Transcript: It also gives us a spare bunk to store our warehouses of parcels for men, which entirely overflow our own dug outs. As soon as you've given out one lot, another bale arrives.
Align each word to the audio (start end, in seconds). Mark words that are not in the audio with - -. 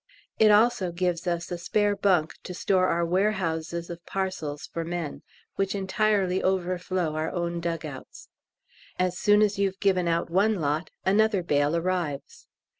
It 0.39 0.49
also 0.49 0.91
gives 0.91 1.27
us 1.27 1.51
a 1.51 1.59
spare 1.59 1.95
bunk 1.95 2.33
to 2.45 2.55
store 2.55 2.87
our 2.87 3.05
warehouses 3.05 3.87
of 3.91 4.03
parcels 4.07 4.65
for 4.65 4.83
men, 4.83 5.21
which 5.57 5.75
entirely 5.75 6.41
overflow 6.41 7.13
our 7.13 7.29
own 7.29 7.59
dug 7.59 7.85
outs. 7.85 8.27
As 8.97 9.19
soon 9.19 9.43
as 9.43 9.59
you've 9.59 9.79
given 9.79 10.07
out 10.07 10.31
one 10.31 10.55
lot, 10.55 10.89
another 11.05 11.43
bale 11.43 11.75
arrives. 11.75 12.47